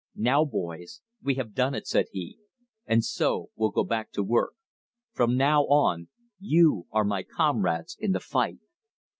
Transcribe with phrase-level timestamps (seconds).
[0.15, 2.39] "Now, boys, we have done it," said he,
[2.87, 4.53] "and so will go back to work.
[5.11, 6.07] From now on
[6.39, 8.57] you are my comrades in the fight."